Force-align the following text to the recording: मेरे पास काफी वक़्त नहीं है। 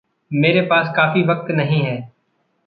मेरे 0.31 0.61
पास 0.61 0.93
काफी 0.95 1.23
वक़्त 1.23 1.51
नहीं 1.51 1.81
है। 1.81 2.11